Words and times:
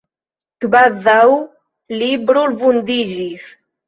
Kvazaŭ 0.63 1.27
li 1.99 2.07
brulvundiĝis. 2.31 3.47